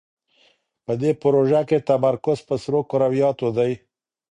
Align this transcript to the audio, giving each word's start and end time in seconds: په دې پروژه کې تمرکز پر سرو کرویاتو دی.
په 0.85 0.93
دې 1.01 1.11
پروژه 1.21 1.61
کې 1.69 1.85
تمرکز 1.89 2.37
پر 2.47 2.57
سرو 2.63 2.79
کرویاتو 2.89 3.47
دی. 3.57 3.71